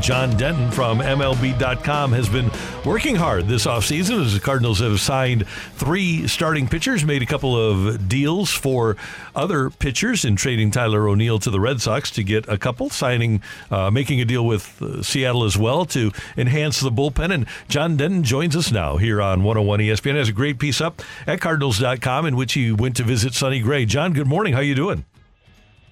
John 0.00 0.36
Denton 0.36 0.70
from 0.70 1.00
MLB.com 1.00 2.12
has 2.12 2.28
been 2.28 2.50
working 2.84 3.16
hard 3.16 3.46
this 3.46 3.66
offseason 3.66 4.24
as 4.24 4.32
the 4.32 4.40
Cardinals 4.40 4.78
have 4.78 5.00
signed 5.00 5.46
three 5.74 6.26
starting 6.28 6.68
pitchers, 6.68 7.04
made 7.04 7.22
a 7.22 7.26
couple 7.26 7.56
of 7.56 8.08
deals 8.08 8.50
for 8.50 8.96
other 9.34 9.70
pitchers 9.70 10.24
in 10.24 10.36
trading 10.36 10.70
Tyler 10.70 11.08
O'Neill 11.08 11.38
to 11.40 11.50
the 11.50 11.60
Red 11.60 11.80
Sox 11.80 12.10
to 12.12 12.22
get 12.22 12.48
a 12.48 12.56
couple, 12.56 12.90
signing, 12.90 13.42
uh, 13.70 13.90
making 13.90 14.20
a 14.20 14.24
deal 14.24 14.46
with 14.46 14.80
uh, 14.80 15.02
Seattle 15.02 15.44
as 15.44 15.58
well 15.58 15.84
to 15.86 16.12
enhance 16.36 16.80
the 16.80 16.90
bullpen. 16.90 17.32
And 17.32 17.46
John 17.68 17.96
Denton 17.96 18.22
joins 18.22 18.54
us 18.56 18.70
now 18.70 18.96
here 18.96 19.20
on 19.20 19.42
101 19.42 19.80
ESPN. 19.80 20.14
Has 20.14 20.28
a 20.28 20.32
great 20.32 20.58
piece 20.58 20.80
up 20.80 21.02
at 21.26 21.40
Cardinals.com 21.40 22.24
in 22.24 22.36
which 22.36 22.54
he 22.54 22.72
went 22.72 22.96
to 22.96 23.02
visit 23.02 23.34
Sonny 23.34 23.60
Gray. 23.60 23.84
John, 23.84 24.12
good 24.12 24.28
morning. 24.28 24.54
How 24.54 24.60
you 24.60 24.74
doing? 24.74 25.04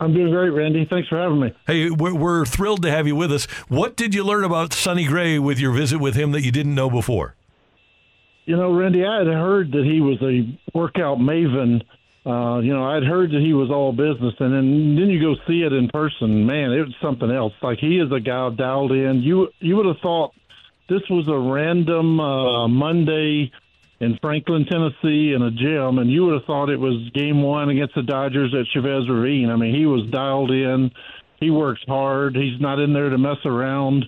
I'm 0.01 0.13
doing 0.13 0.31
great, 0.31 0.51
Randy. 0.51 0.87
Thanks 0.89 1.09
for 1.09 1.19
having 1.19 1.41
me. 1.41 1.55
Hey, 1.67 1.91
we're, 1.91 2.15
we're, 2.15 2.45
thrilled 2.45 2.83
to 2.83 2.91
have 2.91 3.07
you 3.07 3.17
with 3.17 3.33
us. 3.33 3.47
What 3.69 3.97
did 3.97 4.15
you 4.15 4.25
learn 4.25 4.45
about 4.45 4.73
Sonny 4.73 5.07
Gray 5.07 5.39
with 5.39 5.59
your 5.59 5.73
visit 5.73 5.99
with 5.99 6.15
him 6.15 6.33
that 6.33 6.43
you 6.43 6.53
didn't 6.53 6.75
know 6.75 6.91
before? 6.91 7.35
You 8.45 8.57
know, 8.57 8.73
Randy, 8.73 9.05
I 9.05 9.19
had 9.19 9.27
heard 9.27 9.73
that 9.73 9.85
he 9.85 10.01
was 10.01 10.21
a 10.23 10.77
workout 10.77 11.19
maven. 11.19 11.83
Uh, 12.25 12.61
you 12.61 12.73
know, 12.73 12.85
I'd 12.85 13.05
heard 13.05 13.31
that 13.31 13.41
he 13.41 13.55
was 13.55 13.71
all 13.71 13.93
business, 13.93 14.35
and 14.41 14.53
then 14.53 14.97
then 14.97 15.11
you 15.11 15.21
go 15.21 15.35
see 15.47 15.63
it 15.63 15.73
in 15.73 15.89
person. 15.89 16.45
Man, 16.45 16.73
it 16.73 16.81
was 16.81 16.95
something 17.01 17.31
else. 17.31 17.53
Like 17.63 17.79
he 17.79 17.99
is 17.99 18.11
a 18.13 18.21
guy 18.21 18.51
dialed 18.51 18.93
in. 18.93 19.23
You 19.23 19.49
you 19.61 19.77
would 19.77 19.87
have 19.87 19.99
thought 20.03 20.33
this 20.89 21.03
was 21.09 21.27
a 21.29 21.39
random 21.39 22.21
uh, 22.21 22.69
Monday 22.69 23.53
in 24.01 24.19
Franklin, 24.21 24.67
Tennessee, 24.67 25.33
in 25.33 25.43
a 25.43 25.51
gym, 25.51 25.99
and 25.99 26.11
you 26.11 26.27
would 26.27 26.35
have 26.35 26.45
thought 26.45 26.69
it 26.69 26.81
was 26.81 27.11
Game 27.15 27.43
One 27.43 27.71
against 27.71 27.95
the 27.95 28.03
Dodgers 28.03 28.55
at 28.55 28.67
Chavez 28.73 29.09
Ravine. 29.09 29.51
I 29.51 29.57
mean, 29.57 29.75
he 29.75 29.87
was 29.87 30.09
dialed 30.11 30.51
in. 30.51 30.91
He 31.41 31.51
works 31.51 31.83
hard. 31.87 32.37
He's 32.37 32.61
not 32.61 32.79
in 32.79 32.93
there 32.93 33.09
to 33.09 33.19
mess 33.19 33.39
around. 33.45 34.07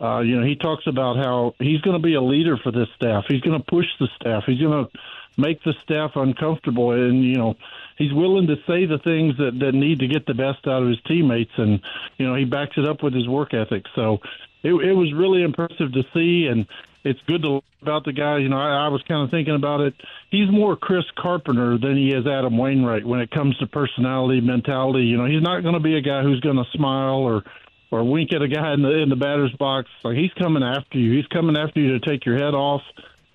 Uh, 0.00 0.20
you 0.20 0.38
know, 0.38 0.46
he 0.46 0.56
talks 0.56 0.86
about 0.86 1.16
how 1.16 1.54
he's 1.58 1.80
going 1.80 1.96
to 1.96 2.02
be 2.02 2.14
a 2.14 2.20
leader 2.20 2.56
for 2.62 2.70
this 2.70 2.88
staff. 2.96 3.24
He's 3.28 3.40
going 3.40 3.58
to 3.58 3.64
push 3.64 3.86
the 3.98 4.08
staff. 4.20 4.44
He's 4.46 4.60
going 4.60 4.84
to 4.84 4.98
make 5.38 5.62
the 5.62 5.74
staff 5.82 6.12
uncomfortable, 6.16 6.92
and 6.92 7.24
you 7.24 7.36
know, 7.36 7.56
he's 7.96 8.12
willing 8.12 8.46
to 8.46 8.56
say 8.66 8.86
the 8.86 8.98
things 8.98 9.36
that 9.38 9.58
that 9.60 9.72
need 9.72 10.00
to 10.00 10.08
get 10.08 10.26
the 10.26 10.34
best 10.34 10.66
out 10.66 10.82
of 10.82 10.88
his 10.88 11.00
teammates, 11.06 11.52
and 11.56 11.80
you 12.18 12.26
know, 12.26 12.34
he 12.34 12.44
backs 12.44 12.76
it 12.76 12.86
up 12.86 13.02
with 13.02 13.14
his 13.14 13.28
work 13.28 13.54
ethic. 13.54 13.84
So 13.94 14.20
it, 14.62 14.72
it 14.72 14.92
was 14.92 15.12
really 15.12 15.42
impressive 15.42 15.92
to 15.92 16.02
see, 16.14 16.46
and 16.46 16.66
it's 17.06 17.20
good 17.26 17.42
to 17.42 17.60
about 17.82 18.04
the 18.04 18.12
guy. 18.12 18.38
You 18.38 18.48
know, 18.48 18.58
I, 18.58 18.86
I 18.86 18.88
was 18.88 19.02
kind 19.06 19.22
of 19.22 19.30
thinking 19.30 19.54
about 19.54 19.80
it. 19.80 19.94
He's 20.30 20.50
more 20.50 20.76
Chris 20.76 21.04
Carpenter 21.16 21.78
than 21.78 21.96
he 21.96 22.08
is 22.10 22.26
Adam 22.26 22.58
Wainwright 22.58 23.06
when 23.06 23.20
it 23.20 23.30
comes 23.30 23.56
to 23.58 23.66
personality, 23.66 24.40
mentality. 24.40 25.04
You 25.04 25.16
know, 25.16 25.26
he's 25.26 25.42
not 25.42 25.62
going 25.62 25.74
to 25.74 25.80
be 25.80 25.96
a 25.96 26.00
guy 26.00 26.22
who's 26.22 26.40
going 26.40 26.56
to 26.56 26.64
smile 26.72 27.20
or 27.20 27.44
or 27.92 28.02
wink 28.02 28.32
at 28.32 28.42
a 28.42 28.48
guy 28.48 28.74
in 28.74 28.82
the 28.82 29.02
in 29.02 29.08
the 29.08 29.16
batter's 29.16 29.52
box. 29.52 29.88
Like 30.02 30.16
he's 30.16 30.32
coming 30.32 30.64
after 30.64 30.98
you. 30.98 31.16
He's 31.16 31.26
coming 31.28 31.56
after 31.56 31.80
you 31.80 31.98
to 31.98 32.00
take 32.00 32.26
your 32.26 32.36
head 32.36 32.54
off. 32.54 32.82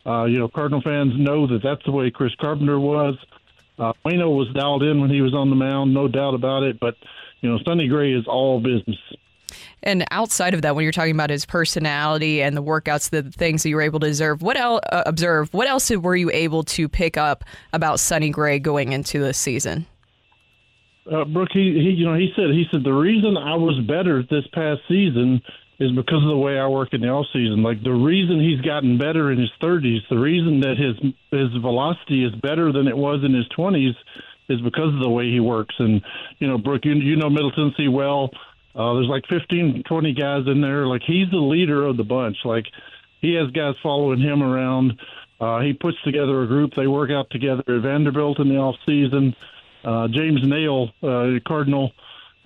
Uh, 0.05 0.25
you 0.25 0.39
know, 0.39 0.49
Cardinal 0.49 0.81
fans 0.81 1.13
know 1.15 1.47
that 1.47 1.61
that's 1.63 1.83
the 1.85 1.91
way 1.91 2.11
Chris 2.11 2.33
Carpenter 2.39 2.79
was. 2.79 3.15
Uh, 3.79 3.93
Waino 4.05 4.35
was 4.35 4.49
dialed 4.53 4.83
in 4.83 4.99
when 4.99 5.09
he 5.09 5.21
was 5.21 5.33
on 5.33 5.49
the 5.49 5.55
mound, 5.55 5.93
no 5.93 6.07
doubt 6.07 6.33
about 6.33 6.63
it. 6.63 6.79
But 6.79 6.95
you 7.39 7.49
know, 7.49 7.59
Sonny 7.65 7.87
Gray 7.87 8.11
is 8.11 8.25
all 8.27 8.59
business. 8.59 8.99
And 9.83 10.05
outside 10.11 10.53
of 10.53 10.61
that, 10.61 10.75
when 10.75 10.83
you're 10.83 10.91
talking 10.91 11.15
about 11.15 11.29
his 11.29 11.45
personality 11.45 12.41
and 12.41 12.55
the 12.55 12.63
workouts, 12.63 13.09
the 13.09 13.23
things 13.23 13.63
that 13.63 13.69
you 13.69 13.75
were 13.75 13.81
able 13.81 13.99
to 14.01 14.07
observe, 14.07 14.41
what 14.41 14.57
else? 14.57 14.81
Uh, 14.91 15.03
observe 15.05 15.53
what 15.53 15.67
else 15.67 15.89
were 15.89 16.15
you 16.15 16.29
able 16.31 16.63
to 16.63 16.87
pick 16.87 17.17
up 17.17 17.43
about 17.73 17.99
Sonny 17.99 18.29
Gray 18.29 18.59
going 18.59 18.91
into 18.91 19.19
this 19.19 19.37
season? 19.37 19.87
Uh, 21.11 21.25
Brooke, 21.25 21.49
he, 21.51 21.73
he, 21.73 21.95
you 21.97 22.05
know, 22.05 22.15
he 22.15 22.31
said 22.35 22.51
he 22.51 22.65
said 22.71 22.83
the 22.83 22.93
reason 22.93 23.35
I 23.35 23.55
was 23.55 23.79
better 23.87 24.21
this 24.21 24.45
past 24.53 24.81
season 24.87 25.41
is 25.79 25.91
because 25.93 26.21
of 26.21 26.29
the 26.29 26.37
way 26.37 26.59
I 26.59 26.67
work 26.67 26.93
in 26.93 27.01
the 27.01 27.07
off 27.07 27.25
season. 27.33 27.63
Like 27.63 27.81
the 27.81 27.91
reason 27.91 28.39
he's 28.39 28.61
gotten 28.61 28.99
better 28.99 29.31
in 29.31 29.39
his 29.39 29.49
30s, 29.63 30.07
the 30.11 30.19
reason 30.19 30.59
that 30.61 30.77
his 30.77 30.95
his 31.31 31.49
velocity 31.59 32.23
is 32.23 32.33
better 32.35 32.71
than 32.71 32.87
it 32.87 32.95
was 32.95 33.23
in 33.25 33.33
his 33.33 33.47
20s 33.57 33.95
is 34.47 34.61
because 34.61 34.93
of 34.93 34.99
the 34.99 35.09
way 35.09 35.31
he 35.31 35.39
works. 35.39 35.73
And 35.79 36.01
you 36.37 36.47
know, 36.47 36.59
Brooke, 36.59 36.85
you, 36.85 36.93
you 36.93 37.15
know 37.15 37.31
Middle 37.31 37.51
Tennessee 37.51 37.87
well. 37.87 38.29
Uh, 38.75 38.93
there's 38.93 39.07
like 39.07 39.25
15, 39.27 39.83
20 39.83 40.13
guys 40.13 40.43
in 40.47 40.61
there. 40.61 40.87
Like 40.87 41.01
he's 41.05 41.29
the 41.29 41.37
leader 41.37 41.85
of 41.85 41.97
the 41.97 42.03
bunch. 42.03 42.37
Like 42.45 42.65
he 43.21 43.33
has 43.35 43.51
guys 43.51 43.75
following 43.83 44.19
him 44.19 44.41
around. 44.41 44.99
Uh, 45.39 45.59
he 45.59 45.73
puts 45.73 45.97
together 46.03 46.43
a 46.43 46.47
group. 46.47 46.73
They 46.75 46.87
work 46.87 47.09
out 47.09 47.29
together 47.31 47.63
at 47.67 47.81
Vanderbilt 47.81 48.39
in 48.39 48.49
the 48.49 48.57
off 48.57 48.75
season. 48.85 49.35
Uh, 49.83 50.07
James 50.07 50.41
Naile, 50.41 50.91
uh, 51.01 51.39
Cardinal 51.47 51.91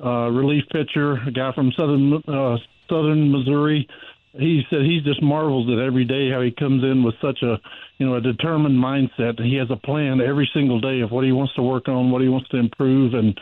uh, 0.04 0.30
relief 0.30 0.64
pitcher, 0.72 1.14
a 1.28 1.32
guy 1.32 1.52
from 1.54 1.72
southern 1.74 2.14
uh, 2.28 2.58
southern 2.90 3.32
Missouri. 3.32 3.88
He 4.34 4.64
said 4.70 4.82
he 4.82 5.00
just 5.00 5.22
marvels 5.22 5.70
at 5.70 5.80
every 5.80 6.04
day 6.04 6.30
how 6.30 6.42
he 6.42 6.52
comes 6.52 6.84
in 6.84 7.04
with 7.04 7.16
such 7.22 7.42
a 7.42 7.60
you 7.98 8.06
know 8.06 8.16
a 8.16 8.22
determined 8.22 8.78
mindset. 8.78 9.40
He 9.42 9.56
has 9.56 9.70
a 9.72 9.78
plan 9.78 10.22
every 10.22 10.50
single 10.54 10.80
day 10.80 11.02
of 11.02 11.12
what 11.12 11.24
he 11.24 11.32
wants 11.32 11.54
to 11.56 11.62
work 11.62 11.88
on, 11.88 12.12
what 12.12 12.22
he 12.22 12.30
wants 12.30 12.50
to 12.50 12.58
improve, 12.58 13.14
and 13.14 13.40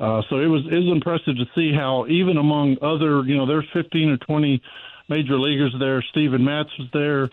uh, 0.00 0.22
so 0.28 0.38
it 0.38 0.46
was 0.46 0.62
it 0.66 0.76
was 0.76 0.92
impressive 0.92 1.36
to 1.36 1.46
see 1.54 1.72
how 1.72 2.06
even 2.08 2.36
among 2.36 2.76
other 2.82 3.22
you 3.22 3.36
know 3.36 3.46
there's 3.46 3.66
15 3.72 4.10
or 4.10 4.16
20 4.18 4.60
major 5.08 5.38
leaguers 5.38 5.74
there. 5.78 6.02
Steven 6.10 6.44
Matz 6.44 6.70
was 6.78 6.88
there. 6.92 7.30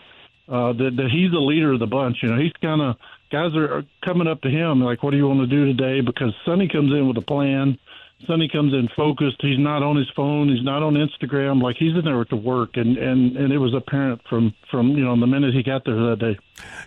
Uh, 0.48 0.72
that, 0.72 0.90
that 0.96 1.08
he's 1.10 1.30
the 1.30 1.38
leader 1.38 1.72
of 1.72 1.78
the 1.78 1.86
bunch. 1.86 2.18
You 2.20 2.28
know, 2.28 2.38
he's 2.38 2.52
kind 2.60 2.82
of 2.82 2.96
guys 3.30 3.54
are 3.54 3.84
coming 4.04 4.26
up 4.26 4.42
to 4.42 4.50
him 4.50 4.82
like, 4.82 5.02
"What 5.02 5.12
do 5.12 5.16
you 5.16 5.26
want 5.26 5.40
to 5.40 5.46
do 5.46 5.64
today?" 5.66 6.00
Because 6.00 6.34
Sonny 6.44 6.68
comes 6.68 6.92
in 6.92 7.06
with 7.06 7.16
a 7.16 7.22
plan. 7.22 7.78
Sonny 8.26 8.48
comes 8.48 8.72
in 8.72 8.88
focused. 8.96 9.36
He's 9.40 9.58
not 9.58 9.82
on 9.82 9.96
his 9.96 10.08
phone. 10.14 10.48
He's 10.48 10.64
not 10.64 10.82
on 10.82 10.94
Instagram. 10.94 11.62
Like 11.62 11.76
he's 11.78 11.94
in 11.94 12.04
there 12.04 12.24
to 12.24 12.36
work, 12.36 12.76
and 12.76 12.96
and 12.96 13.36
and 13.36 13.52
it 13.52 13.58
was 13.58 13.74
apparent 13.74 14.20
from 14.28 14.54
from 14.70 14.90
you 14.90 15.04
know 15.04 15.18
the 15.18 15.26
minute 15.26 15.54
he 15.54 15.62
got 15.62 15.84
there 15.84 16.10
that 16.10 16.18
day. 16.18 16.38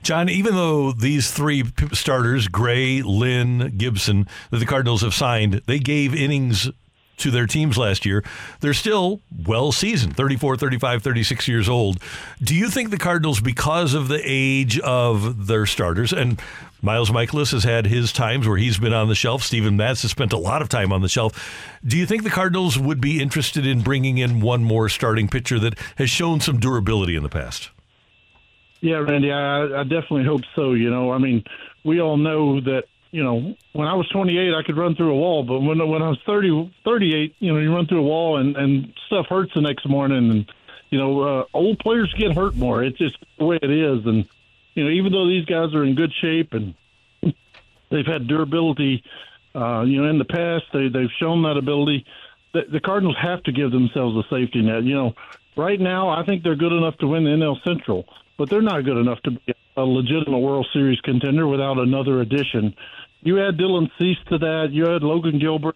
John, 0.03 0.29
even 0.29 0.56
though 0.56 0.91
these 0.91 1.31
three 1.31 1.63
starters, 1.91 2.47
Gray, 2.47 3.01
Lynn, 3.01 3.78
Gibson, 3.78 4.28
that 4.51 4.59
the 4.59 4.66
Cardinals 4.66 5.01
have 5.01 5.13
signed, 5.13 5.62
they 5.66 5.79
gave 5.79 6.16
innings 6.16 6.69
to 7.18 7.31
their 7.31 7.48
teams 7.48 7.78
last 7.78 8.06
year. 8.06 8.24
They're 8.59 8.74
still 8.74 9.22
well 9.46 9.72
seasoned, 9.72 10.16
34, 10.16 10.58
35, 10.58 11.03
36 11.03 11.48
years 11.48 11.70
old. 11.70 12.00
Do 12.42 12.56
you 12.56 12.70
think 12.70 12.90
the 12.90 12.98
Cardinals, 12.98 13.40
because 13.40 13.94
of 13.94 14.08
the 14.08 14.22
age 14.24 14.80
of 14.80 15.48
their 15.48 15.66
starters, 15.66 16.12
and 16.14 16.42
Miles 16.81 17.09
Mikolas 17.09 17.52
has 17.52 17.64
had 17.64 17.88
his 17.88 18.12
times 18.12 18.48
where 18.48 18.58
he's 18.58 18.78
been 18.78 18.94
on 18.94 19.08
the 19.08 19.16
shelf, 19.16 19.44
Steven 19.44 19.76
Matz 19.76 20.03
has 20.03 20.12
spent 20.12 20.34
a 20.34 20.38
lot 20.38 20.62
of 20.62 20.70
time 20.70 20.92
on 20.92 21.02
the 21.02 21.09
shelf. 21.09 21.78
Do 21.86 21.98
you 21.98 22.06
think 22.06 22.24
the 22.24 22.30
Cardinals 22.30 22.78
would 22.78 23.02
be 23.02 23.22
interested 23.22 23.66
in 23.66 23.82
bringing 23.82 24.18
in 24.18 24.42
one 24.42 24.64
more 24.64 24.90
starting 24.90 25.28
pitcher 25.28 25.58
that 25.59 25.80
has 25.97 26.09
shown 26.09 26.41
some 26.41 26.59
durability 26.59 27.16
in 27.16 27.23
the 27.23 27.29
past? 27.29 27.70
Yeah, 28.82 28.97
Randy, 28.97 29.32
I, 29.32 29.82
I 29.82 29.84
definitely 29.84 30.26
hope 30.26 30.41
so. 30.56 30.73
You 30.73 30.91
know, 30.91 31.11
I 31.11 31.18
mean, 31.18 31.44
we 31.84 32.02
all 32.02 32.18
know 32.18 32.61
that 32.61 32.84
you 33.16 33.23
know, 33.23 33.56
when 33.72 33.88
I 33.88 33.94
was 33.94 34.09
28, 34.09 34.53
I 34.53 34.62
could 34.64 34.76
run 34.76 34.94
through 34.94 35.12
a 35.12 35.16
wall, 35.16 35.41
but 35.44 35.62
when 35.62 35.79
when 35.88 36.02
I 36.02 36.09
was 36.09 36.20
30, 36.26 36.70
38, 36.84 37.34
you 37.40 37.53
know, 37.53 37.59
you 37.59 37.73
run 37.73 37.88
through 37.88 38.00
a 38.00 38.03
wall 38.03 38.35
and 38.35 38.58
and 38.58 38.94
stuff 39.08 39.28
hurts 39.29 39.53
the 39.56 39.62
next 39.62 39.88
morning, 39.88 40.29
and 40.32 40.52
you 40.90 41.00
know, 41.00 41.22
uh, 41.22 41.46
old 41.53 41.79
players 41.79 42.14
get 42.17 42.35
hurt 42.35 42.58
more. 42.58 42.84
It's 42.84 42.97
just 42.97 43.16
the 43.40 43.46
way 43.46 43.58
it 43.62 43.72
is, 43.72 44.06
and 44.06 44.28
you 44.73 44.84
know, 44.84 44.90
even 44.90 45.14
though 45.14 45.29
these 45.29 45.46
guys 45.46 45.73
are 45.73 45.85
in 45.85 45.96
good 45.96 46.12
shape 46.22 46.53
and 46.53 46.76
they've 47.90 48.06
had 48.06 48.28
durability, 48.28 49.02
uh, 49.56 49.84
you 49.84 50.02
know, 50.02 50.09
in 50.09 50.18
the 50.18 50.26
past 50.26 50.66
they 50.73 50.90
they've 50.90 51.16
shown 51.18 51.41
that 51.44 51.56
ability. 51.56 52.06
The, 52.52 52.64
the 52.70 52.82
Cardinals 52.82 53.16
have 53.22 53.44
to 53.44 53.53
give 53.53 53.72
themselves 53.72 54.18
a 54.18 54.23
safety 54.29 54.61
net. 54.61 54.84
You 54.84 54.96
know, 54.96 55.14
right 55.56 55.79
now 55.79 56.09
I 56.09 56.26
think 56.26 56.44
they're 56.44 56.58
good 56.58 56.73
enough 56.73 56.97
to 56.97 57.08
win 57.08 57.23
the 57.23 57.29
NL 57.29 57.64
Central, 57.64 58.03
but 58.38 58.50
they're 58.50 58.61
not 58.61 58.84
good 58.84 58.97
enough 58.97 59.22
to 59.22 59.32
be 59.32 59.53
a 59.78 59.82
legitimate 59.82 60.40
World 60.40 60.68
Series 60.73 61.00
contender 61.02 61.47
without 61.47 61.78
another 61.78 62.22
addition. 62.22 62.76
You 63.25 63.45
add 63.45 63.57
Dylan 63.57 63.89
Cease 63.97 64.19
to 64.29 64.37
that. 64.37 64.67
You 64.72 64.95
add 64.95 65.01
Logan 65.03 65.39
Gilbert. 65.39 65.75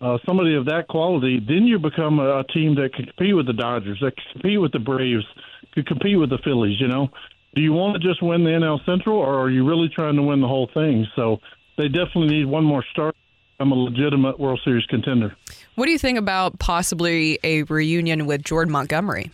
uh, 0.00 0.18
somebody 0.26 0.54
of 0.54 0.66
that 0.66 0.88
quality, 0.88 1.40
then 1.40 1.64
you 1.64 1.78
become 1.78 2.18
a, 2.20 2.40
a 2.40 2.44
team 2.44 2.74
that 2.74 2.92
can 2.94 3.06
compete 3.06 3.34
with 3.34 3.46
the 3.46 3.54
Dodgers, 3.54 3.98
that 4.00 4.14
can 4.14 4.24
compete 4.32 4.60
with 4.60 4.72
the 4.72 4.78
Braves, 4.78 5.24
could 5.72 5.86
compete 5.86 6.18
with 6.18 6.30
the 6.30 6.38
Phillies. 6.44 6.78
You 6.80 6.88
know, 6.88 7.08
do 7.54 7.62
you 7.62 7.72
want 7.72 8.00
to 8.00 8.06
just 8.06 8.22
win 8.22 8.44
the 8.44 8.50
NL 8.50 8.84
Central, 8.84 9.16
or 9.16 9.40
are 9.40 9.50
you 9.50 9.66
really 9.66 9.88
trying 9.88 10.16
to 10.16 10.22
win 10.22 10.40
the 10.42 10.48
whole 10.48 10.68
thing? 10.74 11.06
So 11.16 11.38
they 11.78 11.88
definitely 11.88 12.28
need 12.28 12.44
one 12.44 12.64
more 12.64 12.84
start. 12.92 13.16
I'm 13.58 13.72
a 13.72 13.74
legitimate 13.74 14.38
World 14.38 14.60
Series 14.62 14.84
contender. 14.84 15.34
What 15.76 15.86
do 15.86 15.92
you 15.92 15.98
think 15.98 16.18
about 16.18 16.58
possibly 16.58 17.38
a 17.42 17.62
reunion 17.62 18.26
with 18.26 18.42
Jordan 18.42 18.70
Montgomery? 18.70 19.30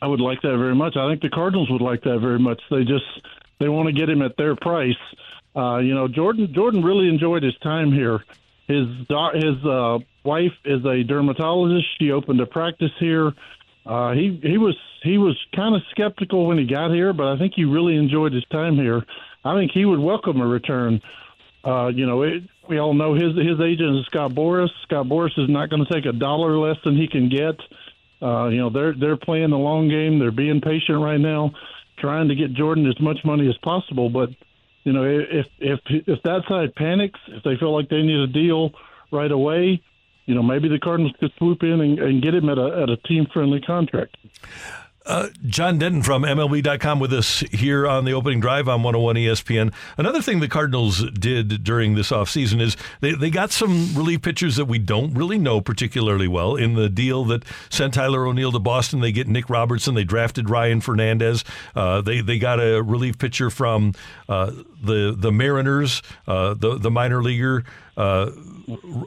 I 0.00 0.06
would 0.06 0.20
like 0.20 0.40
that 0.40 0.56
very 0.56 0.74
much. 0.74 0.96
I 0.96 1.10
think 1.10 1.20
the 1.20 1.28
Cardinals 1.28 1.68
would 1.70 1.82
like 1.82 2.02
that 2.04 2.20
very 2.20 2.38
much. 2.38 2.62
They 2.70 2.84
just 2.84 3.04
they 3.58 3.68
want 3.68 3.88
to 3.88 3.92
get 3.92 4.08
him 4.08 4.22
at 4.22 4.38
their 4.38 4.56
price. 4.56 4.94
Uh, 5.60 5.78
you 5.78 5.94
know, 5.94 6.08
Jordan 6.08 6.52
Jordan 6.54 6.82
really 6.82 7.08
enjoyed 7.08 7.42
his 7.42 7.56
time 7.58 7.92
here. 7.92 8.24
His 8.66 8.86
his 9.34 9.64
uh, 9.66 9.98
wife 10.24 10.56
is 10.64 10.84
a 10.86 11.02
dermatologist. 11.02 11.86
She 11.98 12.12
opened 12.12 12.40
a 12.40 12.46
practice 12.46 12.92
here. 12.98 13.32
Uh, 13.84 14.12
he 14.12 14.40
he 14.42 14.56
was 14.56 14.76
he 15.02 15.18
was 15.18 15.36
kind 15.54 15.74
of 15.74 15.82
skeptical 15.90 16.46
when 16.46 16.56
he 16.56 16.64
got 16.64 16.92
here, 16.92 17.12
but 17.12 17.26
I 17.26 17.38
think 17.38 17.52
he 17.54 17.64
really 17.64 17.96
enjoyed 17.96 18.32
his 18.32 18.44
time 18.50 18.76
here. 18.76 19.04
I 19.44 19.54
think 19.54 19.72
he 19.72 19.84
would 19.84 19.98
welcome 19.98 20.40
a 20.40 20.46
return. 20.46 21.02
Uh, 21.62 21.88
you 21.88 22.06
know, 22.06 22.22
it, 22.22 22.42
we 22.68 22.78
all 22.78 22.94
know 22.94 23.12
his 23.12 23.36
his 23.36 23.60
agent 23.60 23.98
is 23.98 24.06
Scott 24.06 24.30
Boras. 24.30 24.70
Scott 24.84 25.06
Boras 25.06 25.38
is 25.38 25.50
not 25.50 25.68
going 25.68 25.84
to 25.84 25.92
take 25.92 26.06
a 26.06 26.12
dollar 26.12 26.56
less 26.56 26.76
than 26.84 26.96
he 26.96 27.06
can 27.06 27.28
get. 27.28 27.60
Uh, 28.22 28.48
you 28.48 28.58
know, 28.58 28.70
they're 28.70 28.94
they're 28.94 29.16
playing 29.18 29.50
the 29.50 29.58
long 29.58 29.90
game. 29.90 30.18
They're 30.18 30.30
being 30.30 30.62
patient 30.62 31.02
right 31.02 31.20
now, 31.20 31.52
trying 31.98 32.28
to 32.28 32.34
get 32.34 32.54
Jordan 32.54 32.86
as 32.86 32.98
much 32.98 33.18
money 33.24 33.46
as 33.48 33.58
possible. 33.58 34.08
But 34.08 34.30
you 34.84 34.92
know, 34.92 35.04
if 35.04 35.46
if 35.58 35.80
if 35.88 36.22
that 36.22 36.42
side 36.48 36.74
panics, 36.74 37.20
if 37.28 37.42
they 37.42 37.56
feel 37.56 37.74
like 37.74 37.88
they 37.88 38.02
need 38.02 38.20
a 38.20 38.26
deal 38.26 38.72
right 39.10 39.30
away, 39.30 39.82
you 40.26 40.34
know, 40.34 40.42
maybe 40.42 40.68
the 40.68 40.78
Cardinals 40.78 41.12
could 41.20 41.32
swoop 41.38 41.62
in 41.62 41.80
and, 41.80 41.98
and 41.98 42.22
get 42.22 42.34
him 42.34 42.48
at 42.48 42.58
a 42.58 42.82
at 42.82 42.88
a 42.88 42.96
team 42.96 43.26
friendly 43.32 43.60
contract. 43.60 44.16
Uh, 45.06 45.28
John 45.46 45.78
Denton 45.78 46.02
from 46.02 46.24
MLB.com 46.24 47.00
with 47.00 47.12
us 47.12 47.40
here 47.50 47.88
on 47.88 48.04
the 48.04 48.12
opening 48.12 48.38
drive 48.38 48.68
on 48.68 48.82
101 48.82 49.16
ESPN. 49.16 49.72
Another 49.96 50.20
thing 50.20 50.40
the 50.40 50.48
Cardinals 50.48 51.10
did 51.12 51.64
during 51.64 51.94
this 51.94 52.10
offseason 52.10 52.60
is 52.60 52.76
they, 53.00 53.12
they 53.12 53.30
got 53.30 53.50
some 53.50 53.94
relief 53.94 54.20
pitchers 54.20 54.56
that 54.56 54.66
we 54.66 54.78
don't 54.78 55.14
really 55.14 55.38
know 55.38 55.62
particularly 55.62 56.28
well. 56.28 56.54
In 56.54 56.74
the 56.74 56.90
deal 56.90 57.24
that 57.26 57.44
sent 57.70 57.94
Tyler 57.94 58.26
O'Neill 58.26 58.52
to 58.52 58.58
Boston, 58.58 59.00
they 59.00 59.10
get 59.10 59.26
Nick 59.26 59.48
Robertson. 59.48 59.94
They 59.94 60.04
drafted 60.04 60.50
Ryan 60.50 60.82
Fernandez. 60.82 61.44
Uh, 61.74 62.02
they, 62.02 62.20
they 62.20 62.38
got 62.38 62.60
a 62.60 62.82
relief 62.82 63.18
pitcher 63.18 63.48
from 63.48 63.94
uh, 64.28 64.52
the, 64.82 65.14
the 65.16 65.32
Mariners, 65.32 66.02
uh, 66.26 66.52
the, 66.52 66.76
the 66.76 66.90
minor 66.90 67.22
leaguer. 67.22 67.64
Uh, 67.96 68.30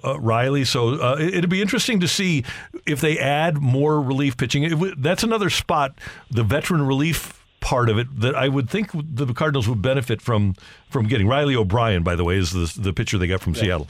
uh, 0.04 0.20
Riley. 0.20 0.66
So 0.66 0.96
uh, 0.96 1.18
it'd 1.20 1.50
be 1.50 1.62
interesting 1.62 2.00
to 2.02 2.08
see 2.08 2.44
if 2.86 3.02
they 3.02 3.18
add 3.18 3.58
more 3.58 4.02
relief 4.02 4.38
pitching. 4.38 4.70
W- 4.70 4.94
that's 4.98 5.24
another 5.24 5.50
spot, 5.50 5.98
the 6.30 6.44
veteran 6.44 6.86
relief 6.86 7.44
part 7.62 7.90
of 7.90 7.98
it 7.98 8.20
that 8.20 8.36
I 8.36 8.50
would 8.50 8.70
think 8.70 8.92
the 8.94 9.34
Cardinals 9.34 9.70
would 9.70 9.82
benefit 9.82 10.22
from 10.22 10.56
from 10.90 11.08
getting. 11.08 11.28
Riley 11.28 11.56
O'Brien, 11.56 12.04
by 12.04 12.16
the 12.16 12.24
way, 12.24 12.38
is 12.38 12.52
the 12.52 12.72
the 12.80 12.94
pitcher 12.94 13.18
they 13.18 13.28
got 13.28 13.42
from 13.42 13.54
yeah. 13.54 13.62
Seattle. 13.62 13.88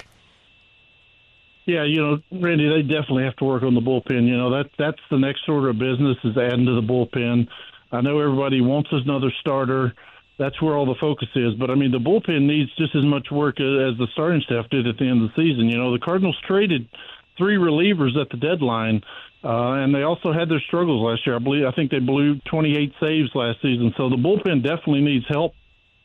Yeah, 1.65 1.85
you 1.85 2.01
know, 2.01 2.19
Randy, 2.41 2.67
they 2.67 2.81
definitely 2.81 3.23
have 3.23 3.37
to 3.37 3.45
work 3.45 3.63
on 3.63 3.73
the 3.73 3.81
bullpen. 3.81 4.27
You 4.27 4.37
know, 4.37 4.51
that 4.51 4.69
that's 4.77 4.99
the 5.09 5.17
next 5.17 5.47
order 5.47 5.69
of 5.69 5.79
business 5.79 6.17
is 6.23 6.37
adding 6.37 6.65
to 6.65 6.75
the 6.75 6.85
bullpen. 6.85 7.47
I 7.91 8.01
know 8.01 8.19
everybody 8.19 8.59
wants 8.61 8.89
another 8.91 9.31
starter 9.39 9.93
that's 10.37 10.59
where 10.61 10.75
all 10.75 10.85
the 10.85 10.95
focus 10.99 11.29
is. 11.35 11.53
But 11.55 11.69
I 11.69 11.75
mean, 11.75 11.91
the 11.91 11.99
bullpen 11.99 12.43
needs 12.43 12.71
just 12.77 12.95
as 12.95 13.05
much 13.05 13.27
work 13.31 13.59
as 13.59 13.97
the 13.97 14.07
starting 14.13 14.41
staff 14.41 14.69
did 14.69 14.87
at 14.87 14.97
the 14.97 15.05
end 15.05 15.23
of 15.23 15.29
the 15.29 15.35
season. 15.35 15.69
You 15.69 15.77
know, 15.77 15.91
the 15.93 15.99
Cardinals 15.99 16.37
traded 16.47 16.87
three 17.37 17.57
relievers 17.57 18.19
at 18.19 18.29
the 18.29 18.37
deadline, 18.37 19.01
uh, 19.43 19.83
and 19.83 19.93
they 19.93 20.03
also 20.03 20.33
had 20.33 20.49
their 20.49 20.61
struggles 20.67 21.01
last 21.01 21.25
year. 21.25 21.35
I 21.35 21.39
believe 21.39 21.65
I 21.65 21.71
think 21.71 21.91
they 21.91 21.99
blew 21.99 22.39
28 22.49 22.93
saves 22.99 23.29
last 23.35 23.61
season, 23.61 23.93
so 23.97 24.09
the 24.09 24.15
bullpen 24.15 24.63
definitely 24.63 25.01
needs 25.01 25.25
help. 25.29 25.53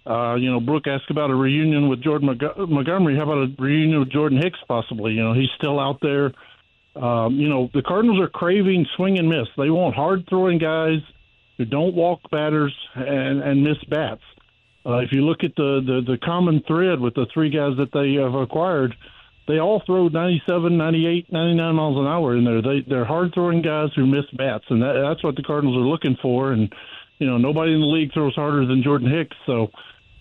Uh, 0.06 0.36
you 0.36 0.50
know, 0.50 0.58
Brooke 0.58 0.86
asked 0.86 1.10
about 1.10 1.30
a 1.30 1.34
reunion 1.34 1.88
with 1.88 2.02
Jordan 2.02 2.26
Montgomery. 2.26 3.16
How 3.16 3.24
about 3.24 3.38
a 3.38 3.62
reunion 3.62 4.00
with 4.00 4.10
Jordan 4.10 4.40
Hicks, 4.40 4.58
possibly? 4.66 5.12
You 5.12 5.22
know, 5.22 5.34
he's 5.34 5.50
still 5.58 5.78
out 5.78 6.00
there. 6.00 6.32
Um, 6.96 7.36
you 7.36 7.48
know, 7.48 7.68
the 7.74 7.82
Cardinals 7.82 8.18
are 8.20 8.28
craving 8.28 8.86
swing 8.96 9.18
and 9.18 9.28
miss. 9.28 9.46
They 9.56 9.70
want 9.70 9.94
hard 9.94 10.26
throwing 10.28 10.58
guys 10.58 11.00
who 11.58 11.64
don't 11.64 11.94
walk 11.94 12.20
batters 12.30 12.74
and, 12.94 13.42
and 13.42 13.62
miss 13.62 13.78
bats. 13.90 14.22
Uh, 14.86 14.98
if 14.98 15.12
you 15.12 15.22
look 15.22 15.44
at 15.44 15.54
the, 15.56 15.82
the, 15.84 16.12
the 16.12 16.18
common 16.24 16.62
thread 16.66 17.00
with 17.00 17.14
the 17.14 17.26
three 17.34 17.50
guys 17.50 17.76
that 17.76 17.92
they 17.92 18.14
have 18.14 18.34
acquired, 18.34 18.94
they 19.48 19.58
all 19.58 19.82
throw 19.84 20.08
97, 20.08 20.76
98, 20.76 21.32
99 21.32 21.74
miles 21.74 21.98
an 21.98 22.06
hour 22.06 22.36
in 22.36 22.44
there. 22.44 22.62
They 22.62 22.84
they're 22.88 23.04
hard 23.04 23.32
throwing 23.34 23.62
guys 23.62 23.88
who 23.96 24.06
miss 24.06 24.26
bats, 24.36 24.64
and 24.68 24.82
that, 24.82 24.92
that's 25.02 25.24
what 25.24 25.36
the 25.36 25.42
Cardinals 25.42 25.76
are 25.76 25.88
looking 25.88 26.16
for. 26.20 26.52
And 26.52 26.72
you 27.18 27.26
know 27.26 27.38
nobody 27.38 27.72
in 27.72 27.80
the 27.80 27.86
league 27.86 28.12
throws 28.12 28.34
harder 28.34 28.66
than 28.66 28.82
Jordan 28.82 29.10
Hicks, 29.10 29.36
so 29.46 29.68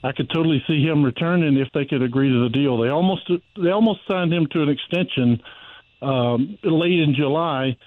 I 0.04 0.14
could 0.14 0.30
totally 0.34 0.64
see 0.66 0.82
him 0.82 1.04
returning 1.04 1.58
if 1.58 1.68
they 1.74 1.86
could 1.86 2.02
agree 2.02 2.30
to 2.30 2.44
the 2.44 2.50
deal. 2.50 2.78
They 2.78 2.88
almost 2.88 3.30
they 3.62 3.70
almost 3.70 4.00
signed 4.10 4.34
him 4.34 4.48
to 4.54 4.64
an 4.64 4.70
extension 4.70 5.42
um, 6.02 6.58
late 6.64 7.00
in 7.00 7.14
July 7.14 7.78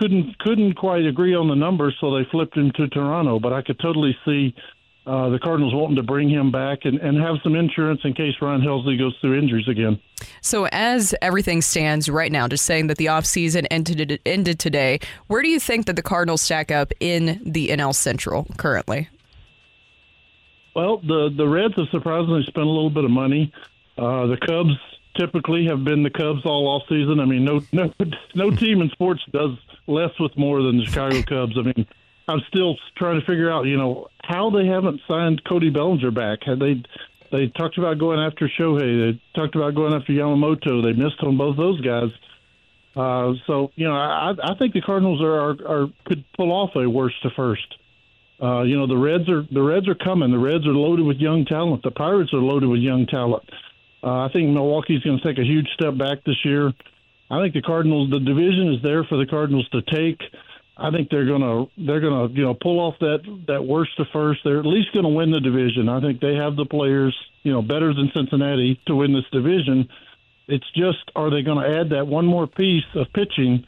couldn't 0.00 0.38
couldn't 0.38 0.74
quite 0.74 1.04
agree 1.04 1.34
on 1.34 1.48
the 1.48 1.54
numbers, 1.54 1.96
so 2.00 2.16
they 2.16 2.24
flipped 2.30 2.56
him 2.56 2.72
to 2.76 2.88
Toronto. 2.88 3.38
But 3.38 3.52
I 3.52 3.62
could 3.62 3.78
totally 3.78 4.16
see 4.24 4.54
uh, 5.06 5.28
the 5.28 5.38
Cardinals 5.38 5.74
wanting 5.74 5.96
to 5.96 6.02
bring 6.02 6.28
him 6.28 6.50
back 6.50 6.80
and, 6.84 6.98
and 6.98 7.18
have 7.18 7.36
some 7.42 7.54
insurance 7.54 8.00
in 8.04 8.14
case 8.14 8.34
Ryan 8.40 8.60
Helsley 8.60 8.98
goes 8.98 9.16
through 9.20 9.38
injuries 9.38 9.68
again. 9.68 10.00
So, 10.40 10.68
as 10.72 11.14
everything 11.20 11.62
stands 11.62 12.08
right 12.08 12.30
now, 12.32 12.48
just 12.48 12.64
saying 12.64 12.86
that 12.88 12.96
the 12.98 13.06
offseason 13.06 13.66
ended, 13.70 14.20
ended 14.24 14.58
today, 14.58 15.00
where 15.26 15.42
do 15.42 15.48
you 15.48 15.60
think 15.60 15.86
that 15.86 15.96
the 15.96 16.02
Cardinals 16.02 16.42
stack 16.42 16.70
up 16.70 16.92
in 17.00 17.40
the 17.44 17.68
NL 17.68 17.94
Central 17.94 18.46
currently? 18.56 19.08
Well, 20.74 20.98
the 20.98 21.30
the 21.36 21.48
Reds 21.48 21.74
have 21.76 21.88
surprisingly 21.90 22.42
spent 22.44 22.66
a 22.66 22.70
little 22.70 22.90
bit 22.90 23.04
of 23.04 23.10
money. 23.10 23.52
Uh, 23.98 24.26
the 24.26 24.36
Cubs 24.36 24.76
typically 25.18 25.66
have 25.66 25.84
been 25.84 26.02
the 26.02 26.10
Cubs 26.10 26.44
all 26.44 26.68
off 26.68 26.82
season. 26.88 27.20
I 27.20 27.24
mean, 27.24 27.44
no 27.44 27.60
no 27.72 27.92
no 28.34 28.50
team 28.50 28.80
in 28.80 28.90
sports 28.90 29.22
does 29.32 29.50
less 29.90 30.10
with 30.18 30.36
more 30.36 30.62
than 30.62 30.78
the 30.78 30.86
Chicago 30.86 31.22
Cubs. 31.28 31.58
I 31.58 31.62
mean, 31.62 31.86
I'm 32.28 32.40
still 32.48 32.76
trying 32.96 33.20
to 33.20 33.26
figure 33.26 33.50
out, 33.50 33.66
you 33.66 33.76
know, 33.76 34.08
how 34.22 34.50
they 34.50 34.66
haven't 34.66 35.00
signed 35.08 35.42
Cody 35.44 35.70
Bellinger 35.70 36.10
back. 36.10 36.40
Had 36.44 36.60
they 36.60 36.82
they 37.32 37.48
talked 37.48 37.78
about 37.78 37.98
going 37.98 38.18
after 38.18 38.48
Shohei, 38.48 39.12
they 39.12 39.22
talked 39.34 39.54
about 39.54 39.74
going 39.74 39.94
after 39.94 40.12
Yamamoto. 40.12 40.82
They 40.82 40.92
missed 40.92 41.22
on 41.22 41.36
both 41.36 41.56
those 41.56 41.80
guys. 41.80 42.10
Uh, 42.96 43.34
so 43.46 43.70
you 43.76 43.86
know, 43.86 43.94
I, 43.94 44.32
I 44.42 44.54
think 44.58 44.74
the 44.74 44.80
Cardinals 44.80 45.22
are, 45.22 45.34
are, 45.34 45.56
are 45.66 45.86
could 46.06 46.24
pull 46.36 46.52
off 46.52 46.70
a 46.76 46.88
worst 46.88 47.22
to 47.22 47.30
first. 47.30 47.76
Uh, 48.42 48.62
you 48.62 48.76
know, 48.76 48.86
the 48.86 48.96
Reds 48.96 49.28
are 49.28 49.44
the 49.50 49.62
Reds 49.62 49.88
are 49.88 49.94
coming. 49.94 50.30
The 50.30 50.38
Reds 50.38 50.66
are 50.66 50.72
loaded 50.72 51.04
with 51.04 51.18
young 51.18 51.44
talent. 51.44 51.82
The 51.82 51.90
Pirates 51.90 52.32
are 52.32 52.38
loaded 52.38 52.68
with 52.68 52.80
young 52.80 53.06
talent. 53.06 53.44
Uh, 54.02 54.24
I 54.24 54.28
think 54.32 54.48
Milwaukee's 54.48 55.02
going 55.02 55.18
to 55.18 55.24
take 55.24 55.38
a 55.38 55.44
huge 55.44 55.68
step 55.74 55.96
back 55.98 56.24
this 56.24 56.42
year. 56.44 56.72
I 57.30 57.40
think 57.40 57.54
the 57.54 57.62
Cardinals, 57.62 58.10
the 58.10 58.18
division 58.18 58.74
is 58.74 58.82
there 58.82 59.04
for 59.04 59.16
the 59.16 59.26
Cardinals 59.26 59.68
to 59.70 59.82
take. 59.82 60.20
I 60.76 60.90
think 60.90 61.10
they're 61.10 61.26
gonna 61.26 61.66
they're 61.76 62.00
gonna 62.00 62.28
you 62.32 62.42
know 62.42 62.54
pull 62.54 62.80
off 62.80 62.94
that 63.00 63.20
that 63.46 63.64
worst 63.64 63.96
to 63.98 64.04
first. 64.12 64.40
They're 64.44 64.58
at 64.58 64.66
least 64.66 64.88
to 64.94 65.02
win 65.02 65.30
the 65.30 65.40
division. 65.40 65.88
I 65.88 66.00
think 66.00 66.20
they 66.20 66.34
have 66.34 66.56
the 66.56 66.64
players 66.64 67.14
you 67.42 67.52
know 67.52 67.60
better 67.60 67.92
than 67.92 68.10
Cincinnati 68.14 68.80
to 68.86 68.96
win 68.96 69.12
this 69.12 69.28
division. 69.30 69.88
It's 70.48 70.68
just 70.74 70.98
are 71.14 71.30
they 71.30 71.42
going 71.42 71.62
to 71.62 71.80
add 71.80 71.90
that 71.90 72.06
one 72.06 72.26
more 72.26 72.46
piece 72.46 72.84
of 72.94 73.06
pitching 73.12 73.64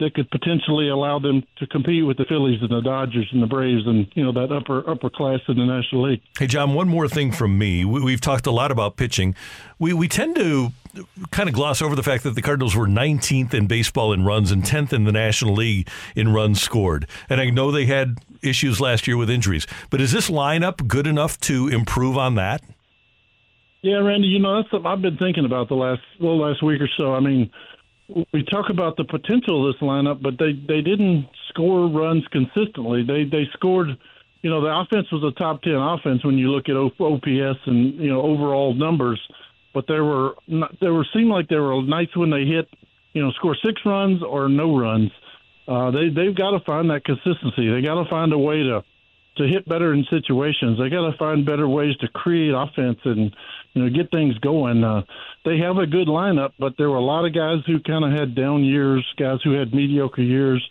that 0.00 0.14
could 0.14 0.30
potentially 0.30 0.88
allow 0.88 1.18
them 1.18 1.42
to 1.58 1.66
compete 1.66 2.06
with 2.06 2.16
the 2.16 2.24
Phillies 2.24 2.60
and 2.60 2.70
the 2.70 2.80
Dodgers 2.80 3.28
and 3.32 3.42
the 3.42 3.46
Braves 3.46 3.86
and 3.86 4.06
you 4.14 4.24
know 4.24 4.32
that 4.32 4.54
upper 4.54 4.88
upper 4.88 5.10
class 5.10 5.40
in 5.48 5.56
the 5.56 5.66
National 5.66 6.10
League. 6.10 6.22
Hey 6.38 6.46
John, 6.46 6.74
one 6.74 6.88
more 6.88 7.08
thing 7.08 7.32
from 7.32 7.58
me. 7.58 7.84
We, 7.84 8.12
have 8.12 8.20
talked 8.20 8.46
a 8.46 8.52
lot 8.52 8.70
about 8.70 8.96
pitching. 8.96 9.34
We 9.78 9.92
we 9.92 10.08
tend 10.08 10.36
to 10.36 10.72
kind 11.30 11.48
of 11.48 11.54
gloss 11.54 11.80
over 11.80 11.96
the 11.96 12.02
fact 12.02 12.24
that 12.24 12.34
the 12.34 12.42
Cardinals 12.42 12.76
were 12.76 12.86
19th 12.86 13.54
in 13.54 13.66
baseball 13.66 14.12
in 14.12 14.24
runs 14.24 14.50
and 14.50 14.62
10th 14.62 14.92
in 14.92 15.04
the 15.04 15.12
National 15.12 15.54
League 15.54 15.88
in 16.14 16.32
runs 16.32 16.60
scored. 16.60 17.06
And 17.28 17.40
I 17.40 17.50
know 17.50 17.70
they 17.70 17.86
had 17.86 18.18
issues 18.42 18.80
last 18.80 19.06
year 19.06 19.16
with 19.16 19.30
injuries, 19.30 19.66
but 19.90 20.00
is 20.00 20.12
this 20.12 20.28
lineup 20.28 20.86
good 20.86 21.06
enough 21.06 21.38
to 21.40 21.68
improve 21.68 22.18
on 22.18 22.34
that? 22.34 22.62
Yeah, 23.82 23.96
Randy, 23.96 24.28
you 24.28 24.38
know 24.38 24.56
that's 24.56 24.70
something 24.70 24.86
I've 24.86 25.02
been 25.02 25.16
thinking 25.16 25.44
about 25.44 25.68
the 25.68 25.74
last 25.74 26.02
well 26.20 26.38
last 26.38 26.62
week 26.62 26.80
or 26.80 26.88
so. 26.96 27.14
I 27.14 27.20
mean 27.20 27.50
we 28.32 28.44
talk 28.44 28.70
about 28.70 28.96
the 28.96 29.04
potential 29.04 29.66
of 29.66 29.74
this 29.74 29.82
lineup, 29.82 30.22
but 30.22 30.38
they 30.38 30.52
they 30.52 30.80
didn't 30.80 31.28
score 31.48 31.88
runs 31.88 32.24
consistently. 32.28 33.04
They 33.04 33.24
they 33.24 33.48
scored, 33.52 33.88
you 34.42 34.50
know, 34.50 34.60
the 34.60 34.74
offense 34.74 35.10
was 35.12 35.22
a 35.24 35.38
top 35.38 35.62
ten 35.62 35.74
offense 35.74 36.24
when 36.24 36.38
you 36.38 36.50
look 36.50 36.68
at 36.68 36.76
OPS 36.76 37.60
and 37.66 37.94
you 37.94 38.08
know 38.08 38.22
overall 38.22 38.74
numbers, 38.74 39.20
but 39.72 39.86
there 39.88 40.04
were 40.04 40.34
there 40.80 40.92
were 40.92 41.06
seemed 41.14 41.30
like 41.30 41.48
there 41.48 41.62
were 41.62 41.82
nights 41.82 42.16
when 42.16 42.30
they 42.30 42.44
hit, 42.44 42.68
you 43.12 43.22
know, 43.22 43.30
score 43.32 43.56
six 43.64 43.80
runs 43.84 44.22
or 44.22 44.48
no 44.48 44.76
runs. 44.76 45.10
Uh, 45.66 45.90
they 45.90 46.08
they've 46.08 46.36
got 46.36 46.50
to 46.50 46.60
find 46.60 46.90
that 46.90 47.04
consistency. 47.04 47.70
They 47.70 47.82
got 47.82 48.02
to 48.02 48.08
find 48.10 48.32
a 48.32 48.38
way 48.38 48.62
to 48.62 48.82
to 49.36 49.44
hit 49.44 49.66
better 49.66 49.94
in 49.94 50.04
situations. 50.10 50.78
They 50.78 50.90
got 50.90 51.10
to 51.10 51.16
find 51.16 51.46
better 51.46 51.66
ways 51.66 51.96
to 51.98 52.08
create 52.08 52.52
offense 52.54 52.98
and 53.04 53.34
you 53.72 53.82
know 53.82 53.88
get 53.88 54.10
things 54.10 54.36
going. 54.38 54.84
Uh, 54.84 55.02
they 55.44 55.58
have 55.58 55.78
a 55.78 55.86
good 55.86 56.08
lineup, 56.08 56.52
but 56.58 56.74
there 56.76 56.90
were 56.90 56.96
a 56.96 57.04
lot 57.04 57.24
of 57.24 57.34
guys 57.34 57.64
who 57.66 57.80
kind 57.80 58.04
of 58.04 58.12
had 58.12 58.34
down 58.34 58.64
years, 58.64 59.06
guys 59.18 59.38
who 59.42 59.52
had 59.52 59.72
mediocre 59.72 60.22
years. 60.22 60.66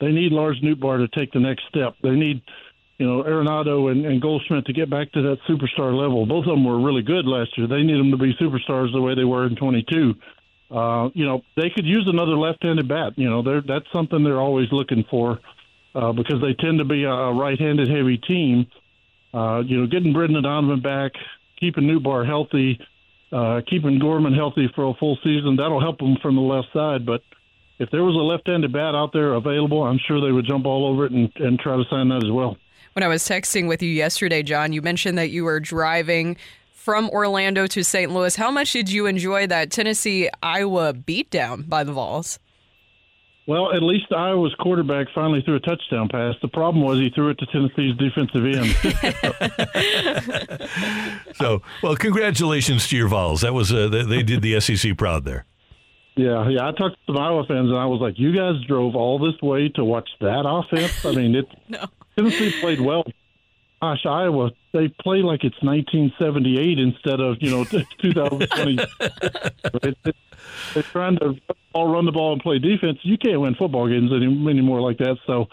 They 0.00 0.10
need 0.10 0.32
Lars 0.32 0.60
Nootbaar 0.62 0.98
to 0.98 1.08
take 1.18 1.32
the 1.32 1.40
next 1.40 1.64
step. 1.68 1.94
They 2.02 2.10
need 2.10 2.42
you 2.98 3.06
know 3.06 3.22
Arenado 3.22 3.90
and, 3.90 4.06
and 4.06 4.20
Goldschmidt 4.20 4.66
to 4.66 4.72
get 4.72 4.88
back 4.88 5.12
to 5.12 5.22
that 5.22 5.38
superstar 5.48 5.96
level. 5.96 6.26
Both 6.26 6.46
of 6.46 6.52
them 6.52 6.64
were 6.64 6.80
really 6.80 7.02
good 7.02 7.26
last 7.26 7.56
year. 7.56 7.66
They 7.66 7.82
need 7.82 7.98
them 7.98 8.10
to 8.10 8.16
be 8.16 8.34
superstars 8.34 8.92
the 8.92 9.00
way 9.00 9.14
they 9.14 9.24
were 9.24 9.46
in 9.46 9.56
22. 9.56 10.14
Uh, 10.70 11.10
you 11.14 11.24
know, 11.26 11.42
they 11.56 11.70
could 11.74 11.84
use 11.86 12.06
another 12.08 12.36
left-handed 12.36 12.88
bat. 12.88 13.12
You 13.16 13.28
know, 13.28 13.42
they're, 13.42 13.60
that's 13.60 13.86
something 13.92 14.24
they're 14.24 14.40
always 14.40 14.68
looking 14.72 15.04
for 15.10 15.38
uh, 15.94 16.12
because 16.12 16.40
they 16.40 16.54
tend 16.54 16.78
to 16.78 16.84
be 16.84 17.04
a, 17.04 17.32
right-handed 17.32 17.88
heavy 17.88 18.18
team. 18.18 18.66
Uh, 19.32 19.60
you 19.60 19.80
know, 19.80 19.86
getting 19.86 20.12
Brendan 20.12 20.42
Donovan 20.42 20.80
back, 20.80 21.12
keeping 21.58 21.84
Nootbaar 21.84 22.26
healthy, 22.26 22.80
uh, 23.32 23.60
keeping 23.68 23.98
Gorman 23.98 24.34
healthy 24.34 24.68
for 24.74 24.88
a 24.88 24.94
full 24.94 25.18
season, 25.22 25.56
that'll 25.56 25.80
help 25.80 25.98
them 25.98 26.16
from 26.22 26.36
the 26.36 26.42
left 26.42 26.68
side. 26.72 27.04
But 27.04 27.22
if 27.78 27.90
there 27.90 28.04
was 28.04 28.14
a 28.14 28.18
left-handed 28.18 28.72
bat 28.72 28.94
out 28.94 29.12
there 29.12 29.34
available, 29.34 29.82
I'm 29.82 29.98
sure 30.06 30.20
they 30.20 30.32
would 30.32 30.46
jump 30.46 30.66
all 30.66 30.86
over 30.86 31.06
it 31.06 31.12
and, 31.12 31.30
and 31.36 31.58
try 31.58 31.76
to 31.76 31.84
sign 31.90 32.08
that 32.08 32.24
as 32.24 32.30
well. 32.30 32.56
When 32.94 33.02
I 33.02 33.08
was 33.08 33.24
texting 33.24 33.66
with 33.66 33.82
you 33.82 33.90
yesterday, 33.90 34.44
John, 34.44 34.72
you 34.72 34.80
mentioned 34.80 35.18
that 35.18 35.30
you 35.30 35.44
were 35.44 35.58
driving 35.58 36.36
from 36.72 37.10
Orlando 37.10 37.66
to 37.66 37.82
St. 37.82 38.12
Louis. 38.12 38.36
How 38.36 38.52
much 38.52 38.70
did 38.72 38.88
you 38.88 39.06
enjoy 39.06 39.48
that 39.48 39.72
Tennessee 39.72 40.30
Iowa 40.44 40.94
beatdown 40.94 41.68
by 41.68 41.82
the 41.82 41.92
Vols? 41.92 42.38
Well, 43.48 43.74
at 43.74 43.82
least 43.82 44.12
Iowa's 44.12 44.54
quarterback 44.60 45.08
finally 45.12 45.42
threw 45.42 45.56
a 45.56 45.60
touchdown 45.60 46.08
pass. 46.08 46.36
The 46.40 46.46
problem 46.46 46.84
was 46.84 46.98
he 47.00 47.10
threw 47.10 47.30
it 47.30 47.38
to 47.40 47.46
Tennessee's 47.46 47.96
defensive 47.96 48.44
end. 48.44 48.70
so, 51.34 51.62
well, 51.82 51.96
congratulations 51.96 52.86
to 52.88 52.96
your 52.96 53.08
Vols. 53.08 53.40
That 53.40 53.54
was 53.54 53.72
uh, 53.72 53.88
they, 53.88 54.04
they 54.04 54.22
did 54.22 54.40
the 54.40 54.60
SEC 54.60 54.96
proud 54.96 55.24
there. 55.24 55.44
Yeah, 56.16 56.48
yeah. 56.48 56.68
I 56.68 56.72
talked 56.72 56.94
to 56.94 57.00
some 57.06 57.18
Iowa 57.18 57.44
fans, 57.44 57.70
and 57.70 57.76
I 57.76 57.86
was 57.86 58.00
like, 58.00 58.18
"You 58.18 58.32
guys 58.32 58.54
drove 58.68 58.94
all 58.94 59.18
this 59.18 59.34
way 59.42 59.68
to 59.70 59.84
watch 59.84 60.08
that 60.20 60.44
offense? 60.46 61.04
I 61.04 61.10
mean, 61.10 61.34
it 61.34 61.48
no. 61.68 61.86
Tennessee 62.16 62.60
played 62.60 62.80
well 62.80 63.04
gosh, 63.84 64.06
Iowa, 64.06 64.50
they 64.72 64.88
play 64.88 65.18
like 65.18 65.44
it's 65.44 65.60
1978 65.62 66.78
instead 66.78 67.20
of, 67.20 67.36
you 67.40 67.50
know, 67.50 67.64
2020. 68.00 68.76
they're 70.72 70.82
trying 70.84 71.18
to 71.18 71.34
all 71.74 71.88
run 71.88 72.06
the 72.06 72.12
ball 72.12 72.32
and 72.32 72.40
play 72.40 72.58
defense. 72.58 72.98
You 73.02 73.18
can't 73.18 73.40
win 73.40 73.54
football 73.54 73.88
games 73.88 74.10
any, 74.10 74.26
anymore 74.26 74.80
like 74.80 74.98
that. 74.98 75.18
So 75.26 75.48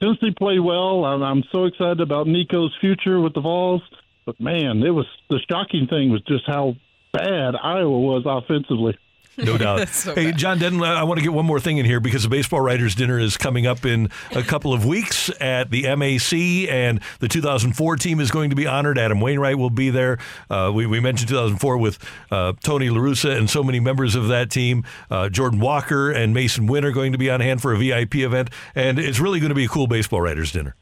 Tennessee 0.00 0.32
played 0.36 0.60
well. 0.60 1.04
I'm, 1.04 1.22
I'm 1.22 1.44
so 1.52 1.66
excited 1.66 2.00
about 2.00 2.26
Nico's 2.26 2.74
future 2.80 3.20
with 3.20 3.34
the 3.34 3.40
Vols. 3.40 3.82
But, 4.24 4.40
man, 4.40 4.82
it 4.82 4.90
was 4.90 5.06
the 5.30 5.38
shocking 5.48 5.86
thing 5.86 6.10
was 6.10 6.22
just 6.22 6.44
how 6.46 6.74
bad 7.12 7.54
Iowa 7.54 8.00
was 8.00 8.24
offensively. 8.26 8.98
No 9.38 9.58
doubt. 9.58 9.88
so 9.88 10.14
hey, 10.14 10.30
bad. 10.30 10.38
John 10.38 10.58
Denton, 10.58 10.82
I 10.82 11.02
want 11.04 11.18
to 11.18 11.22
get 11.22 11.32
one 11.32 11.46
more 11.46 11.60
thing 11.60 11.78
in 11.78 11.84
here 11.84 12.00
because 12.00 12.22
the 12.22 12.28
Baseball 12.28 12.60
Writers 12.60 12.94
Dinner 12.94 13.18
is 13.18 13.36
coming 13.36 13.66
up 13.66 13.84
in 13.84 14.10
a 14.34 14.42
couple 14.42 14.72
of 14.72 14.84
weeks 14.84 15.30
at 15.40 15.70
the 15.70 15.82
MAC, 15.96 16.32
and 16.70 17.00
the 17.20 17.28
2004 17.28 17.96
team 17.96 18.20
is 18.20 18.30
going 18.30 18.50
to 18.50 18.56
be 18.56 18.66
honored. 18.66 18.98
Adam 18.98 19.20
Wainwright 19.20 19.58
will 19.58 19.70
be 19.70 19.90
there. 19.90 20.18
Uh, 20.50 20.70
we, 20.74 20.86
we, 20.86 21.00
mentioned 21.00 21.28
2004 21.28 21.78
with 21.78 21.98
uh, 22.30 22.52
Tony 22.62 22.88
LaRussa 22.88 23.36
and 23.36 23.48
so 23.48 23.62
many 23.62 23.80
members 23.80 24.14
of 24.14 24.28
that 24.28 24.50
team. 24.50 24.84
Uh, 25.10 25.28
Jordan 25.28 25.60
Walker 25.60 26.10
and 26.10 26.34
Masyn 26.34 26.68
Winn 26.68 26.84
are 26.84 26.92
going 26.92 27.12
to 27.12 27.18
be 27.18 27.30
on 27.30 27.40
hand 27.40 27.62
for 27.62 27.72
a 27.72 27.78
VIP 27.78 28.16
event, 28.16 28.50
and 28.74 28.98
it's 28.98 29.20
really 29.20 29.40
going 29.40 29.50
to 29.50 29.54
be 29.54 29.64
a 29.64 29.68
cool 29.68 29.86
Baseball 29.86 30.20
Writers 30.20 30.52
Dinner. 30.52 30.74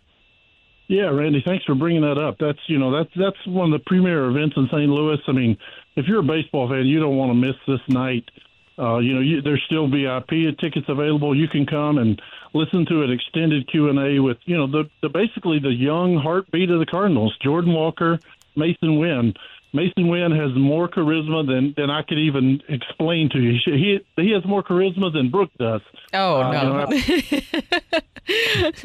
Yeah, 0.86 1.08
Randy, 1.08 1.42
thanks 1.44 1.64
for 1.64 1.74
bringing 1.74 2.02
that 2.02 2.18
up. 2.18 2.36
That's 2.38 2.58
you 2.66 2.78
know 2.78 2.90
that's 2.92 3.10
that's 3.16 3.46
one 3.46 3.72
of 3.72 3.80
the 3.80 3.84
premier 3.86 4.28
events 4.28 4.54
in 4.56 4.66
St. 4.66 4.88
Louis. 4.90 5.18
I 5.26 5.32
mean, 5.32 5.56
if 5.96 6.06
you're 6.06 6.20
a 6.20 6.24
baseball 6.24 6.68
fan, 6.68 6.86
you 6.86 7.00
don't 7.00 7.16
want 7.16 7.30
to 7.30 7.34
miss 7.34 7.56
this 7.66 7.80
night. 7.88 8.30
Uh, 8.78 8.98
you 8.98 9.14
know, 9.14 9.20
you, 9.20 9.40
there's 9.40 9.62
still 9.66 9.88
VIP 9.88 10.58
tickets 10.58 10.86
available. 10.88 11.36
You 11.36 11.46
can 11.46 11.64
come 11.64 11.98
and 11.98 12.20
listen 12.54 12.84
to 12.86 13.02
an 13.02 13.10
extended 13.10 13.68
Q 13.70 13.88
and 13.88 13.98
A 13.98 14.20
with 14.20 14.38
you 14.46 14.56
know 14.56 14.66
the, 14.66 14.90
the 15.00 15.08
basically 15.08 15.60
the 15.60 15.72
young 15.72 16.16
heartbeat 16.16 16.70
of 16.70 16.80
the 16.80 16.86
Cardinals, 16.86 17.36
Jordan 17.42 17.72
Walker, 17.72 18.18
Masyn 18.56 18.98
Winn. 18.98 19.34
Masyn 19.74 20.08
Winn 20.08 20.30
has 20.30 20.54
more 20.54 20.88
charisma 20.88 21.44
than, 21.44 21.74
than 21.76 21.90
I 21.90 22.02
could 22.02 22.18
even 22.18 22.62
explain 22.68 23.28
to 23.30 23.40
you. 23.40 23.58
He 23.64 24.00
he 24.16 24.30
has 24.30 24.44
more 24.44 24.62
charisma 24.62 25.12
than 25.12 25.30
Brooke 25.30 25.50
does. 25.58 25.80
Oh 26.12 26.40
uh, 26.40 26.52
no! 26.52 26.90
You 26.90 27.42
know, 27.42 27.90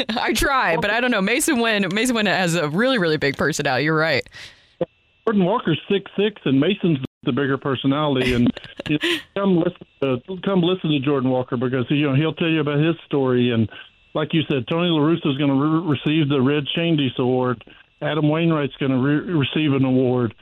I 0.21 0.33
try, 0.33 0.77
but 0.77 0.89
I 0.89 0.99
don't 0.99 1.11
know. 1.11 1.21
Masyn 1.21 1.61
Winn 1.61 1.83
Masyn 1.83 2.15
Winn 2.15 2.25
has 2.25 2.55
a 2.55 2.69
really 2.69 2.97
really 2.97 3.17
big 3.17 3.37
personality. 3.37 3.85
You're 3.85 3.95
right. 3.95 4.27
Jordan 5.29 5.45
Walker's 5.45 5.79
six 5.87 6.09
six, 6.17 6.41
and 6.45 6.59
Masyn's 6.59 6.97
the 7.21 7.31
bigger 7.31 7.59
personality. 7.59 8.33
And 8.33 8.51
you 8.89 8.97
know, 8.97 9.09
come 9.35 9.57
listen, 9.57 9.85
to, 10.01 10.41
come 10.43 10.61
listen 10.61 10.89
to 10.89 10.99
Jordan 10.99 11.29
Walker 11.29 11.55
because 11.55 11.85
you 11.89 12.09
know 12.09 12.15
he'll 12.15 12.33
tell 12.33 12.49
you 12.49 12.61
about 12.61 12.79
his 12.79 12.95
story. 13.05 13.51
And 13.51 13.69
like 14.15 14.33
you 14.33 14.41
said, 14.49 14.67
Tony 14.67 14.89
La 14.89 14.99
Russa 14.99 15.31
is 15.31 15.37
going 15.37 15.51
to 15.51 15.53
re- 15.53 15.97
receive 15.97 16.29
the 16.29 16.41
Red 16.41 16.63
Schoendienst 16.75 17.19
Award. 17.19 17.63
Adam 18.01 18.27
Wainwright's 18.27 18.75
going 18.77 18.91
to 18.91 18.97
re- 18.97 19.33
receive 19.37 19.73
an 19.73 19.85
award. 19.85 20.33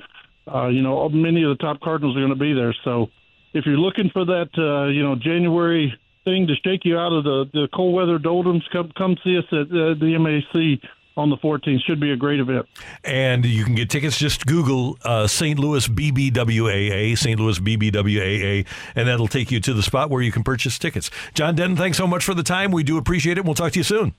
Uh, 0.48 0.68
you 0.68 0.82
know, 0.82 1.10
many 1.10 1.44
of 1.44 1.50
the 1.50 1.62
top 1.62 1.82
Cardinals 1.82 2.16
are 2.16 2.22
going 2.22 2.30
to 2.30 2.40
be 2.40 2.54
there. 2.54 2.74
So 2.86 3.08
if 3.54 3.66
you're 3.66 3.76
looking 3.76 4.10
for 4.14 4.24
that, 4.24 4.48
uh, 4.58 4.88
you 4.88 5.04
know, 5.04 5.16
January 5.16 5.94
thing 6.24 6.48
to 6.48 6.56
shake 6.64 6.86
you 6.86 6.98
out 6.98 7.12
of 7.12 7.26
the, 7.26 7.50
the 7.52 7.68
cold 7.76 7.94
weather 7.94 8.20
doldrums, 8.20 8.64
come 8.72 8.90
come 8.98 9.18
see 9.22 9.38
us 9.38 9.44
at 9.52 9.68
uh, 9.68 10.00
the 10.00 10.16
MAC 10.18 10.80
on 11.18 11.30
the 11.30 11.38
14th. 11.38 11.82
Should 11.86 12.00
be 12.00 12.12
a 12.12 12.16
great 12.16 12.40
event. 12.40 12.68
And 13.04 13.46
you 13.46 13.66
can 13.66 13.76
get 13.76 13.90
tickets. 13.90 14.18
Just 14.18 14.46
Google 14.46 14.98
uh, 15.04 15.28
St. 15.28 15.60
Louis 15.60 15.88
BBWAA, 15.88 17.18
St. 17.18 17.40
Louis 17.40 17.60
BBWAA, 17.60 18.66
and 18.96 19.08
that'll 19.08 19.28
take 19.28 19.52
you 19.52 19.60
to 19.60 19.74
the 19.74 19.84
spot 19.84 20.10
where 20.10 20.22
you 20.22 20.32
can 20.32 20.44
purchase 20.44 20.78
tickets. 20.80 21.10
John 21.34 21.56
Denton, 21.56 21.76
thanks 21.76 21.98
so 21.98 22.08
much 22.08 22.24
for 22.24 22.34
the 22.34 22.44
time. 22.44 22.72
We 22.72 22.84
do 22.84 22.98
appreciate 22.98 23.38
it. 23.38 23.46
We'll 23.46 23.56
talk 23.56 23.74
to 23.74 23.80
you 23.80 23.84
soon. 23.84 24.14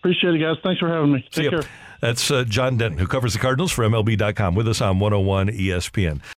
Appreciate 0.00 0.34
it, 0.34 0.38
guys. 0.38 0.56
Thanks 0.62 0.80
for 0.80 0.88
having 0.88 1.12
me. 1.12 1.26
Take 1.30 1.50
care. 1.50 1.62
That's 2.00 2.30
uh, 2.30 2.44
John 2.44 2.78
Denton, 2.78 2.98
who 2.98 3.06
covers 3.06 3.34
the 3.34 3.38
Cardinals 3.38 3.70
for 3.70 3.84
MLB.com, 3.84 4.54
with 4.54 4.66
us 4.66 4.80
on 4.80 4.98
101 4.98 5.48
ESPN. 5.48 6.22